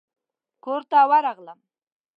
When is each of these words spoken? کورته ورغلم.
کورته 0.63 0.99
ورغلم. 1.09 1.59